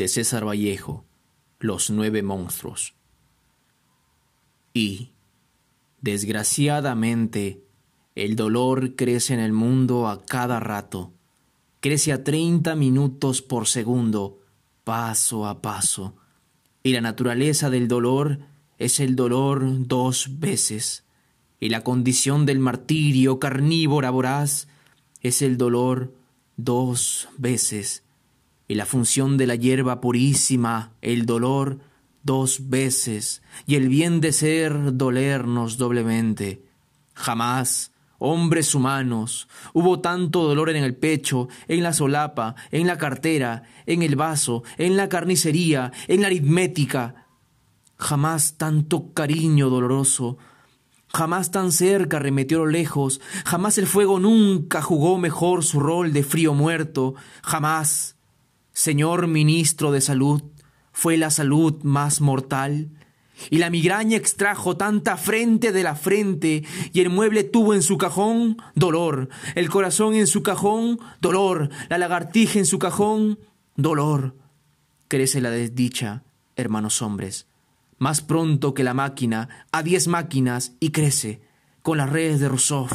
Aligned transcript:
de 0.00 0.08
César 0.08 0.46
Vallejo, 0.46 1.04
Los 1.58 1.90
nueve 1.90 2.22
monstruos. 2.22 2.94
Y, 4.72 5.10
desgraciadamente, 6.00 7.62
el 8.14 8.34
dolor 8.34 8.96
crece 8.96 9.34
en 9.34 9.40
el 9.40 9.52
mundo 9.52 10.08
a 10.08 10.24
cada 10.24 10.58
rato, 10.58 11.12
crece 11.80 12.14
a 12.14 12.24
30 12.24 12.74
minutos 12.76 13.42
por 13.42 13.66
segundo, 13.66 14.38
paso 14.84 15.46
a 15.46 15.60
paso, 15.60 16.16
y 16.82 16.94
la 16.94 17.02
naturaleza 17.02 17.68
del 17.68 17.86
dolor 17.86 18.38
es 18.78 19.00
el 19.00 19.16
dolor 19.16 19.86
dos 19.86 20.40
veces, 20.40 21.04
y 21.60 21.68
la 21.68 21.84
condición 21.84 22.46
del 22.46 22.58
martirio 22.58 23.38
carnívora 23.38 24.08
voraz 24.08 24.66
es 25.20 25.42
el 25.42 25.58
dolor 25.58 26.14
dos 26.56 27.28
veces 27.36 28.02
y 28.70 28.76
la 28.76 28.86
función 28.86 29.36
de 29.36 29.48
la 29.48 29.56
hierba 29.56 30.00
purísima, 30.00 30.92
el 31.02 31.26
dolor, 31.26 31.80
dos 32.22 32.68
veces, 32.68 33.42
y 33.66 33.74
el 33.74 33.88
bien 33.88 34.20
de 34.20 34.30
ser 34.30 34.96
dolernos 34.96 35.76
doblemente. 35.76 36.62
Jamás, 37.12 37.90
hombres 38.20 38.72
humanos, 38.72 39.48
hubo 39.72 39.98
tanto 39.98 40.44
dolor 40.44 40.70
en 40.70 40.84
el 40.84 40.94
pecho, 40.94 41.48
en 41.66 41.82
la 41.82 41.92
solapa, 41.92 42.54
en 42.70 42.86
la 42.86 42.96
cartera, 42.96 43.64
en 43.86 44.02
el 44.02 44.14
vaso, 44.14 44.62
en 44.78 44.96
la 44.96 45.08
carnicería, 45.08 45.90
en 46.06 46.20
la 46.20 46.28
aritmética. 46.28 47.26
Jamás 47.98 48.56
tanto 48.56 49.12
cariño 49.12 49.68
doloroso, 49.68 50.38
Jamás 51.12 51.50
tan 51.50 51.72
cerca 51.72 52.20
remetió 52.20 52.60
lo 52.60 52.66
lejos, 52.66 53.20
jamás 53.44 53.78
el 53.78 53.88
fuego 53.88 54.20
nunca 54.20 54.80
jugó 54.80 55.18
mejor 55.18 55.64
su 55.64 55.80
rol 55.80 56.12
de 56.12 56.22
frío 56.22 56.54
muerto, 56.54 57.16
jamás 57.42 58.14
Señor 58.80 59.26
ministro 59.26 59.92
de 59.92 60.00
salud, 60.00 60.42
fue 60.90 61.18
la 61.18 61.28
salud 61.28 61.82
más 61.82 62.22
mortal. 62.22 62.88
Y 63.50 63.58
la 63.58 63.68
migraña 63.68 64.16
extrajo 64.16 64.78
tanta 64.78 65.18
frente 65.18 65.70
de 65.70 65.82
la 65.82 65.94
frente, 65.94 66.64
y 66.90 67.00
el 67.00 67.10
mueble 67.10 67.44
tuvo 67.44 67.74
en 67.74 67.82
su 67.82 67.98
cajón 67.98 68.56
dolor, 68.74 69.28
el 69.54 69.68
corazón 69.68 70.14
en 70.14 70.26
su 70.26 70.42
cajón 70.42 70.98
dolor, 71.20 71.68
la 71.90 71.98
lagartija 71.98 72.58
en 72.58 72.64
su 72.64 72.78
cajón 72.78 73.38
dolor. 73.76 74.34
Crece 75.08 75.42
la 75.42 75.50
desdicha, 75.50 76.22
hermanos 76.56 77.02
hombres, 77.02 77.48
más 77.98 78.22
pronto 78.22 78.72
que 78.72 78.82
la 78.82 78.94
máquina, 78.94 79.66
a 79.72 79.82
diez 79.82 80.08
máquinas, 80.08 80.72
y 80.80 80.88
crece, 80.88 81.42
con 81.82 81.98
las 81.98 82.08
redes 82.08 82.40
de 82.40 82.48
Rousseau, 82.48 82.88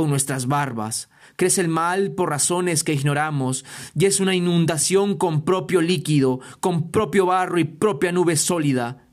con 0.00 0.08
nuestras 0.08 0.46
barbas, 0.46 1.10
Crece 1.36 1.60
el 1.60 1.68
mal 1.68 2.12
por 2.12 2.30
razones 2.30 2.84
que 2.84 2.94
ignoramos 2.94 3.66
y 3.94 4.06
es 4.06 4.18
una 4.18 4.34
inundación 4.34 5.18
con 5.18 5.42
propio 5.44 5.82
líquido, 5.82 6.40
con 6.60 6.90
propio 6.90 7.26
barro 7.26 7.58
y 7.58 7.64
propia 7.64 8.10
nube 8.10 8.36
sólida. 8.36 9.04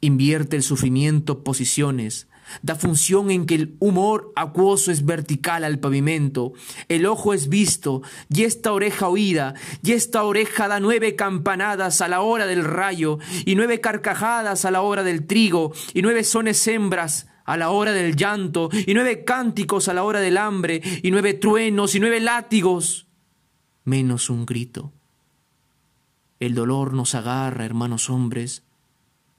Invierte 0.00 0.54
el 0.54 0.62
sufrimiento 0.62 1.42
posiciones, 1.42 2.28
da 2.62 2.76
función 2.76 3.32
en 3.32 3.46
que 3.46 3.56
el 3.56 3.76
humor 3.80 4.32
acuoso 4.36 4.92
es 4.92 5.04
vertical 5.04 5.64
al 5.64 5.80
pavimento, 5.80 6.52
el 6.88 7.04
ojo 7.04 7.34
es 7.34 7.48
visto, 7.48 8.02
y 8.28 8.44
esta 8.44 8.72
oreja 8.72 9.08
oída, 9.08 9.54
y 9.82 9.92
esta 9.92 10.22
oreja 10.22 10.68
da 10.68 10.78
nueve 10.78 11.16
campanadas 11.16 12.00
a 12.00 12.06
la 12.06 12.20
hora 12.20 12.46
del 12.46 12.62
rayo, 12.64 13.18
y 13.44 13.56
nueve 13.56 13.80
carcajadas 13.80 14.64
a 14.64 14.70
la 14.70 14.82
hora 14.82 15.02
del 15.02 15.26
trigo, 15.26 15.72
y 15.94 16.02
nueve 16.02 16.22
sones 16.22 16.64
hembras 16.68 17.26
a 17.44 17.56
la 17.56 17.70
hora 17.70 17.92
del 17.92 18.16
llanto, 18.16 18.70
y 18.86 18.94
nueve 18.94 19.24
cánticos 19.24 19.88
a 19.88 19.94
la 19.94 20.04
hora 20.04 20.20
del 20.20 20.36
hambre, 20.36 20.80
y 21.02 21.10
nueve 21.10 21.34
truenos, 21.34 21.94
y 21.94 22.00
nueve 22.00 22.20
látigos, 22.20 23.06
menos 23.84 24.30
un 24.30 24.46
grito. 24.46 24.92
El 26.40 26.54
dolor 26.54 26.92
nos 26.92 27.14
agarra, 27.14 27.64
hermanos 27.64 28.10
hombres, 28.10 28.62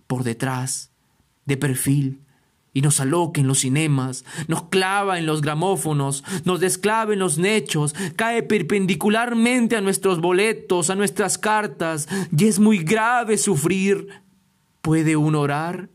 por 0.08 0.24
detrás, 0.24 0.92
de 1.46 1.58
perfil, 1.58 2.20
y 2.74 2.82
nos 2.82 3.00
aloca 3.00 3.40
en 3.40 3.48
los 3.48 3.60
cinemas, 3.60 4.26
nos 4.48 4.64
clava 4.64 5.20
en 5.20 5.26
los 5.26 5.42
gramófonos, 5.42 6.24
nos 6.44 6.60
desclava 6.60 7.14
en 7.14 7.20
los 7.20 7.38
nechos, 7.38 7.94
cae 8.16 8.42
perpendicularmente 8.42 9.76
a 9.76 9.82
nuestros 9.82 10.20
boletos, 10.20 10.90
a 10.90 10.96
nuestras 10.96 11.38
cartas, 11.38 12.08
y 12.36 12.46
es 12.46 12.60
muy 12.60 12.80
grave 12.80 13.38
sufrir. 13.38 14.08
¿Puede 14.82 15.16
uno 15.16 15.42
orar? 15.42 15.90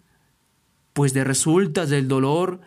Pues 0.99 1.15
de 1.15 1.23
resultas 1.23 1.91
del 1.91 2.09
dolor 2.09 2.61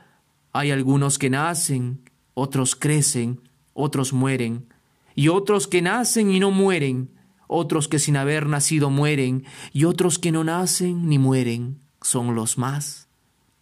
hay 0.53 0.71
algunos 0.71 1.19
que 1.19 1.29
nacen, 1.29 1.99
otros 2.33 2.77
crecen, 2.77 3.41
otros 3.73 4.13
mueren, 4.13 4.67
y 5.15 5.27
otros 5.27 5.67
que 5.67 5.81
nacen 5.81 6.31
y 6.31 6.39
no 6.39 6.49
mueren, 6.49 7.09
otros 7.47 7.89
que 7.89 7.99
sin 7.99 8.15
haber 8.15 8.47
nacido 8.47 8.89
mueren, 8.89 9.43
y 9.73 9.83
otros 9.83 10.17
que 10.17 10.31
no 10.31 10.45
nacen 10.45 11.09
ni 11.09 11.19
mueren, 11.19 11.79
son 12.01 12.33
los 12.33 12.57
más. 12.57 13.09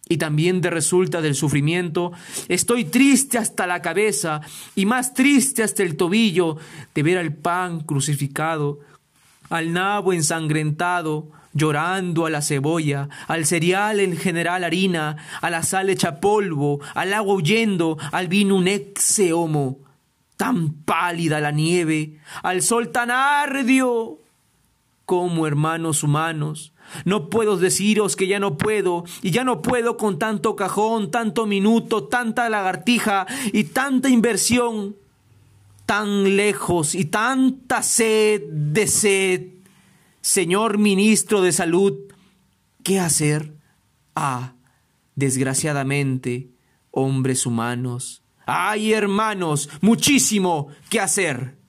Y 0.08 0.18
también 0.18 0.60
de 0.60 0.70
resulta 0.70 1.20
del 1.20 1.34
sufrimiento, 1.34 2.12
estoy 2.46 2.84
triste 2.84 3.38
hasta 3.38 3.66
la 3.66 3.82
cabeza 3.82 4.40
y 4.76 4.86
más 4.86 5.14
triste 5.14 5.64
hasta 5.64 5.82
el 5.82 5.96
tobillo 5.96 6.58
de 6.94 7.02
ver 7.02 7.18
al 7.18 7.34
pan 7.34 7.80
crucificado, 7.80 8.78
al 9.48 9.72
nabo 9.72 10.12
ensangrentado, 10.12 11.32
llorando 11.52 12.26
a 12.26 12.30
la 12.30 12.42
cebolla, 12.42 13.08
al 13.26 13.46
cereal 13.46 14.00
en 14.00 14.16
general 14.16 14.64
harina, 14.64 15.16
a 15.40 15.50
la 15.50 15.62
sal 15.62 15.90
hecha 15.90 16.20
polvo, 16.20 16.80
al 16.94 17.12
agua 17.12 17.34
huyendo, 17.34 17.98
al 18.12 18.28
vino 18.28 18.56
un 18.56 18.68
ex 18.68 19.20
homo, 19.32 19.78
tan 20.36 20.72
pálida 20.72 21.40
la 21.40 21.50
nieve, 21.50 22.18
al 22.42 22.62
sol 22.62 22.90
tan 22.90 23.10
ardio. 23.10 24.18
Como 25.04 25.48
hermanos 25.48 26.04
humanos, 26.04 26.72
no 27.04 27.30
puedo 27.30 27.56
deciros 27.56 28.14
que 28.14 28.28
ya 28.28 28.38
no 28.38 28.56
puedo, 28.56 29.02
y 29.22 29.32
ya 29.32 29.42
no 29.42 29.60
puedo 29.60 29.96
con 29.96 30.20
tanto 30.20 30.54
cajón, 30.54 31.10
tanto 31.10 31.46
minuto, 31.46 32.04
tanta 32.04 32.48
lagartija 32.48 33.26
y 33.52 33.64
tanta 33.64 34.08
inversión, 34.08 34.94
tan 35.84 36.36
lejos 36.36 36.94
y 36.94 37.06
tanta 37.06 37.82
sed 37.82 38.42
de 38.52 38.86
sed 38.86 39.59
Señor 40.20 40.78
ministro 40.78 41.40
de 41.40 41.52
Salud, 41.52 41.94
¿qué 42.82 43.00
hacer? 43.00 43.54
Ah, 44.14 44.54
desgraciadamente, 45.14 46.50
hombres 46.90 47.46
humanos. 47.46 48.22
¡Ay, 48.46 48.92
hermanos! 48.92 49.70
Muchísimo 49.80 50.68
que 50.88 51.00
hacer. 51.00 51.59